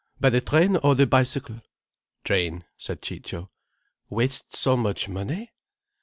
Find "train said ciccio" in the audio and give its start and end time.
2.23-3.51